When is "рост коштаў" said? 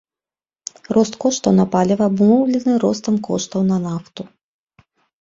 0.97-1.51